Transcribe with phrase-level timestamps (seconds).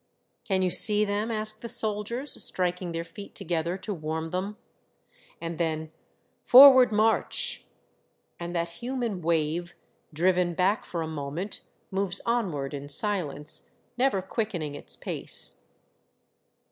[0.47, 4.57] "Can you see them?" ask the soldiers, striking their feet together to warm them.
[5.39, 5.91] And then"
[6.51, 7.67] Forward march!"
[8.39, 9.75] and that human wave,
[10.11, 11.61] driven back for a moment,
[11.91, 15.61] moves onward in silence, never quickening its pace.